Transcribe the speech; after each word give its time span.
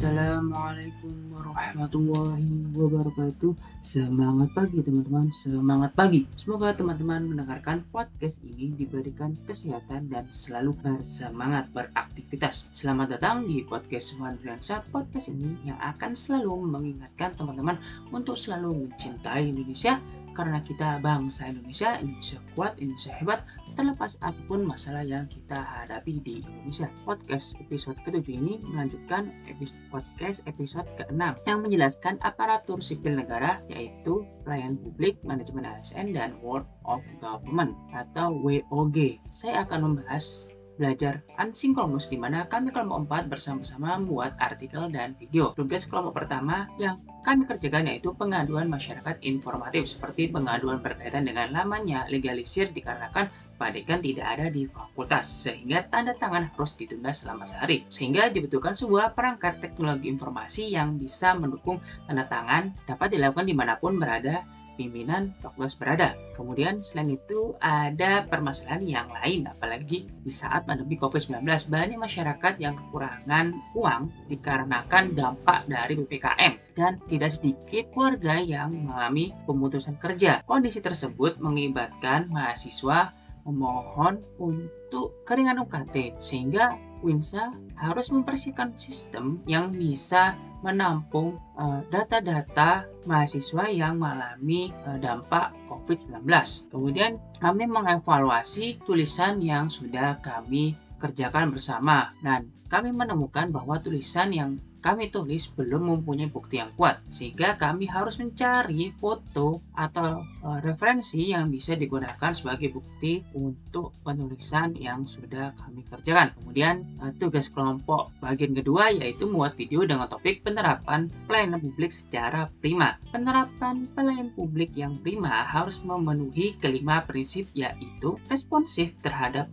السلام 0.00 0.54
عليكم. 0.54 1.29
Warahmatullahi 1.40 2.68
wabarakatuh. 2.76 3.52
Semangat 3.80 4.52
pagi 4.52 4.84
teman-teman. 4.84 5.32
Semangat 5.32 5.92
pagi. 5.96 6.28
Semoga 6.36 6.76
teman-teman 6.76 7.24
mendengarkan 7.24 7.80
podcast 7.88 8.44
ini 8.44 8.76
Diberikan 8.76 9.32
kesehatan 9.48 10.12
dan 10.12 10.28
selalu 10.28 10.76
bersemangat 10.84 11.72
beraktivitas. 11.72 12.68
Selamat 12.76 13.16
datang 13.16 13.48
di 13.48 13.64
podcast 13.64 14.20
Wanriansa 14.20 14.84
Podcast 14.92 15.32
ini 15.32 15.56
yang 15.64 15.80
akan 15.80 16.12
selalu 16.12 16.68
mengingatkan 16.68 17.32
teman-teman 17.32 17.80
Untuk 18.12 18.36
selalu 18.36 18.88
mencintai 18.88 19.48
Indonesia 19.48 19.96
karena 20.30 20.62
kita 20.62 21.02
bangsa 21.02 21.50
Indonesia, 21.50 21.98
Indonesia 21.98 22.38
kuat, 22.54 22.78
Indonesia 22.78 23.12
hebat, 23.18 23.42
terlepas 23.74 24.18
apa 24.22 24.38
pun 24.46 24.62
masalah 24.62 25.02
yang 25.02 25.26
kita 25.26 25.58
hadapi 25.58 26.22
di 26.22 26.34
Indonesia. 26.42 26.86
Podcast 27.02 27.58
episode 27.58 27.98
ketujuh 28.06 28.38
ini 28.38 28.62
melanjutkan 28.62 29.30
episode 29.50 29.78
podcast 29.90 30.38
episode 30.46 30.86
ke-6 30.98 31.29
yang 31.46 31.62
menjelaskan 31.66 32.18
aparatur 32.24 32.80
sipil 32.80 33.18
negara 33.18 33.60
yaitu 33.68 34.24
pelayan 34.42 34.78
publik, 34.80 35.18
manajemen 35.22 35.66
ASN, 35.68 36.16
dan 36.16 36.38
World 36.40 36.66
of 36.86 37.02
Government 37.20 37.76
atau 37.92 38.34
WOG. 38.40 39.20
Saya 39.28 39.66
akan 39.68 39.94
membahas 39.94 40.50
belajar 40.80 41.20
asinkronus 41.36 42.08
di 42.08 42.16
mana 42.16 42.48
kami 42.48 42.72
kelompok 42.72 43.04
4 43.04 43.28
bersama-sama 43.28 44.00
membuat 44.00 44.40
artikel 44.40 44.88
dan 44.88 45.12
video. 45.20 45.52
Tugas 45.52 45.84
kelompok 45.84 46.24
pertama 46.24 46.72
yang 46.80 46.96
kami 47.20 47.44
kerjakan 47.44 47.92
yaitu 47.92 48.16
pengaduan 48.16 48.72
masyarakat 48.72 49.20
informatif 49.20 49.84
seperti 49.84 50.32
pengaduan 50.32 50.80
berkaitan 50.80 51.28
dengan 51.28 51.52
lamanya 51.52 52.08
legalisir 52.08 52.72
dikarenakan 52.72 53.28
Pak 53.60 53.76
Dekan 53.76 54.00
tidak 54.00 54.24
ada 54.24 54.48
di 54.48 54.64
fakultas 54.64 55.28
sehingga 55.28 55.84
tanda 55.84 56.16
tangan 56.16 56.48
harus 56.48 56.72
ditunda 56.80 57.12
selama 57.12 57.44
sehari 57.44 57.84
sehingga 57.92 58.32
dibutuhkan 58.32 58.72
sebuah 58.72 59.12
perangkat 59.12 59.60
teknologi 59.60 60.08
informasi 60.08 60.72
yang 60.72 60.96
bisa 60.96 61.36
mendukung 61.36 61.76
tanda 62.08 62.24
tangan 62.24 62.72
dapat 62.88 63.12
dilakukan 63.12 63.44
di 63.44 63.52
mana 63.52 63.76
pun 63.76 64.00
berada 64.00 64.48
pimpinan 64.80 65.36
fakultas 65.44 65.76
berada. 65.76 66.16
Kemudian 66.32 66.80
selain 66.80 67.20
itu 67.20 67.52
ada 67.60 68.24
permasalahan 68.24 68.80
yang 68.88 69.08
lain 69.12 69.44
apalagi 69.44 70.08
di 70.08 70.32
saat 70.32 70.64
pandemi 70.64 70.96
COVID-19 70.96 71.44
banyak 71.68 72.00
masyarakat 72.00 72.56
yang 72.56 72.72
kekurangan 72.72 73.52
uang 73.76 74.08
dikarenakan 74.32 75.12
dampak 75.12 75.68
dari 75.68 76.00
PPKM 76.00 76.72
dan 76.72 76.96
tidak 77.12 77.36
sedikit 77.36 77.92
keluarga 77.92 78.40
yang 78.40 78.72
mengalami 78.72 79.36
pemutusan 79.44 80.00
kerja. 80.00 80.40
Kondisi 80.48 80.80
tersebut 80.80 81.36
mengibatkan 81.36 82.32
mahasiswa 82.32 83.12
memohon 83.44 84.24
untuk 84.40 85.12
keringan 85.28 85.60
UKT 85.64 86.16
sehingga 86.24 86.76
Winsa 87.00 87.52
harus 87.80 88.12
mempersiapkan 88.12 88.76
sistem 88.76 89.40
yang 89.48 89.72
bisa 89.72 90.36
menampung 90.60 91.40
eh, 91.56 91.80
data-data 91.88 92.84
mahasiswa 93.08 93.64
yang 93.72 93.96
mengalami 93.96 94.72
uh, 94.84 95.00
dampak 95.00 95.56
COVID-19. 95.72 96.28
Kemudian 96.68 97.16
kami 97.40 97.64
mengevaluasi 97.64 98.84
tulisan 98.84 99.40
yang 99.40 99.72
sudah 99.72 100.20
kami 100.20 100.76
kerjakan 101.00 101.56
bersama 101.56 102.12
dan 102.20 102.52
kami 102.68 102.92
menemukan 102.92 103.48
bahwa 103.48 103.80
tulisan 103.80 104.30
yang 104.30 104.50
kami 104.80 105.12
tulis 105.12 105.52
belum 105.52 105.92
mempunyai 105.92 106.32
bukti 106.32 106.56
yang 106.56 106.72
kuat 106.74 107.04
sehingga 107.12 107.60
kami 107.60 107.84
harus 107.86 108.16
mencari 108.16 108.92
foto 108.96 109.60
atau 109.76 110.24
uh, 110.24 110.58
referensi 110.64 111.32
yang 111.32 111.52
bisa 111.52 111.76
digunakan 111.76 112.32
sebagai 112.32 112.72
bukti 112.72 113.20
untuk 113.36 113.92
penulisan 114.00 114.72
yang 114.76 115.04
sudah 115.04 115.52
kami 115.60 115.84
kerjakan. 115.84 116.32
Kemudian 116.40 116.84
uh, 117.04 117.12
tugas 117.20 117.52
kelompok 117.52 118.08
bagian 118.24 118.56
kedua 118.56 118.88
yaitu 118.92 119.28
membuat 119.28 119.54
video 119.60 119.84
dengan 119.84 120.08
topik 120.08 120.40
penerapan 120.40 121.12
pelayanan 121.28 121.60
publik 121.60 121.92
secara 121.92 122.48
prima. 122.64 122.96
Penerapan 123.12 123.84
pelayanan 123.92 124.32
publik 124.32 124.72
yang 124.72 124.96
prima 125.04 125.44
harus 125.44 125.84
memenuhi 125.84 126.56
kelima 126.56 127.04
prinsip 127.04 127.44
yaitu 127.52 128.16
responsif 128.32 128.96
terhadap 129.04 129.52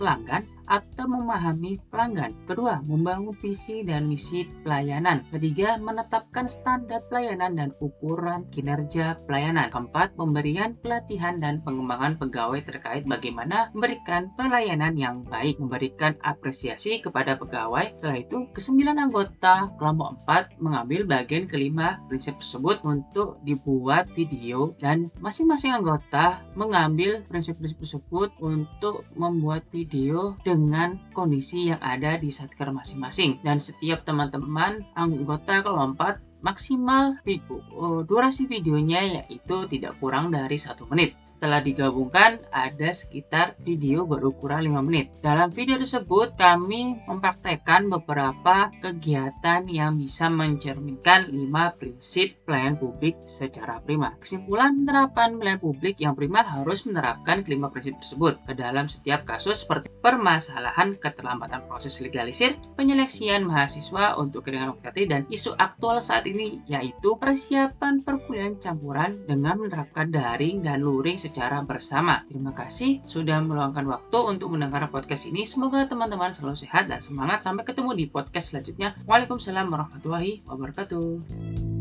pelanggan 0.00 0.48
atau 0.66 1.04
memahami 1.08 1.80
pelanggan. 1.90 2.34
Kedua, 2.46 2.80
membangun 2.84 3.34
visi 3.38 3.82
dan 3.82 4.06
misi 4.06 4.46
pelayanan. 4.62 5.24
Ketiga, 5.30 5.78
menetapkan 5.78 6.46
standar 6.46 7.02
pelayanan 7.08 7.58
dan 7.58 7.70
ukuran 7.82 8.46
kinerja 8.50 9.18
pelayanan. 9.26 9.68
Keempat, 9.72 10.14
pemberian 10.14 10.78
pelatihan 10.78 11.38
dan 11.38 11.60
pengembangan 11.62 12.18
pegawai 12.18 12.60
terkait 12.62 13.04
bagaimana 13.08 13.72
memberikan 13.72 14.30
pelayanan 14.38 14.94
yang 14.94 15.24
baik, 15.26 15.58
memberikan 15.58 16.14
apresiasi 16.22 17.02
kepada 17.02 17.34
pegawai. 17.38 17.94
Setelah 17.98 18.18
itu, 18.20 18.38
kesembilan 18.54 18.96
anggota 18.98 19.72
kelompok 19.76 20.22
4 20.26 20.62
mengambil 20.62 21.04
bagian 21.08 21.44
kelima 21.48 21.98
prinsip 22.06 22.38
tersebut 22.38 22.80
untuk 22.86 23.42
dibuat 23.42 24.08
video 24.14 24.74
dan 24.78 25.10
masing-masing 25.18 25.74
anggota 25.74 26.42
mengambil 26.54 27.24
prinsip-prinsip 27.26 27.78
tersebut 27.82 28.30
untuk 28.40 29.04
membuat 29.16 29.64
video 29.72 30.36
dengan 30.52 31.00
kondisi 31.16 31.72
yang 31.72 31.80
ada 31.80 32.20
di 32.20 32.28
satker 32.28 32.68
masing-masing. 32.68 33.40
Dan 33.40 33.56
setiap 33.56 34.04
teman-teman 34.04 34.84
anggota 34.92 35.64
kelompok 35.64 36.20
maksimal 36.42 37.16
oh, 37.72 38.02
durasi 38.02 38.50
videonya 38.50 39.22
yaitu 39.22 39.64
tidak 39.70 39.96
kurang 40.02 40.34
dari 40.34 40.58
satu 40.58 40.84
menit. 40.90 41.14
Setelah 41.22 41.62
digabungkan 41.62 42.42
ada 42.50 42.90
sekitar 42.90 43.54
video 43.62 44.04
berukuran 44.04 44.66
5 44.66 44.86
menit. 44.86 45.14
Dalam 45.22 45.48
video 45.54 45.78
tersebut 45.78 46.34
kami 46.36 47.00
mempraktekkan 47.06 47.88
beberapa 47.88 48.68
kegiatan 48.82 49.64
yang 49.70 49.96
bisa 49.96 50.26
mencerminkan 50.28 51.30
5 51.30 51.78
prinsip 51.78 52.34
pelayan 52.44 52.74
publik 52.76 53.16
secara 53.30 53.78
prima. 53.80 54.18
Kesimpulan 54.18 54.82
penerapan 54.82 55.38
pelayan 55.38 55.62
publik 55.62 56.02
yang 56.02 56.18
prima 56.18 56.42
harus 56.42 56.84
menerapkan 56.84 57.46
kelima 57.46 57.70
prinsip 57.70 57.96
tersebut 58.02 58.42
ke 58.44 58.52
dalam 58.58 58.90
setiap 58.90 59.22
kasus 59.22 59.62
seperti 59.62 59.88
permasalahan 60.02 60.98
keterlambatan 60.98 61.62
proses 61.70 62.02
legalisir, 62.02 62.58
penyeleksian 62.74 63.46
mahasiswa 63.46 64.18
untuk 64.18 64.42
keringan 64.42 64.74
UKT 64.74 64.98
dan 65.06 65.22
isu 65.30 65.54
aktual 65.56 66.02
saat 66.02 66.26
ini 66.32 66.64
yaitu 66.66 67.14
persiapan 67.20 68.00
perkuliahan 68.00 68.56
campuran 68.58 69.22
dengan 69.28 69.60
menerapkan 69.60 70.08
daring 70.08 70.64
dan 70.64 70.80
luring 70.80 71.20
secara 71.20 71.60
bersama. 71.62 72.24
Terima 72.26 72.56
kasih 72.56 73.04
sudah 73.04 73.38
meluangkan 73.44 73.84
waktu 73.84 74.18
untuk 74.24 74.56
mendengar 74.56 74.88
podcast 74.88 75.28
ini. 75.28 75.44
Semoga 75.44 75.84
teman-teman 75.84 76.32
selalu 76.32 76.56
sehat 76.56 76.88
dan 76.88 77.04
semangat. 77.04 77.44
Sampai 77.44 77.68
ketemu 77.68 77.92
di 77.94 78.04
podcast 78.08 78.56
selanjutnya. 78.56 78.96
Waalaikumsalam 79.04 79.68
warahmatullahi 79.68 80.42
wabarakatuh. 80.48 81.71